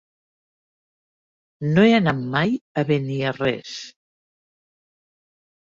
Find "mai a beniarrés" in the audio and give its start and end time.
2.37-3.77